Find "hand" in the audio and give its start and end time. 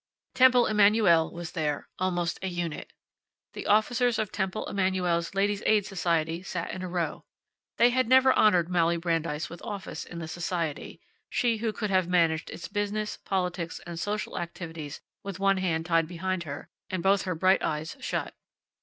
15.57-15.85